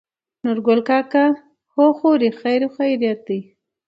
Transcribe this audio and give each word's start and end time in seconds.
نورګل 0.43 0.79
کاکا: 0.89 1.25
هو 1.73 1.85
خورې 1.97 2.29
خېرخېرت 2.39 3.19
دى. 3.27 3.39